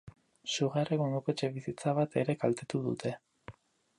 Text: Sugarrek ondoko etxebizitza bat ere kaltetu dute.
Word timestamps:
Sugarrek 0.53 1.03
ondoko 1.07 1.33
etxebizitza 1.33 1.95
bat 1.99 2.19
ere 2.21 2.37
kaltetu 2.45 2.83
dute. 2.89 3.13